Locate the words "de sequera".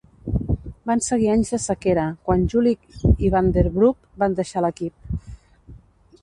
1.55-2.05